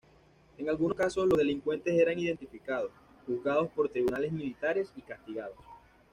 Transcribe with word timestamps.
En 0.57 0.67
algunos 0.67 0.97
casos 0.97 1.27
los 1.27 1.37
delincuentes 1.37 1.93
eran 1.93 2.17
identificados, 2.17 2.89
juzgados 3.27 3.69
por 3.69 3.87
tribunales 3.89 4.31
militares, 4.31 4.91
y 4.95 5.01
castigados. 5.03 5.57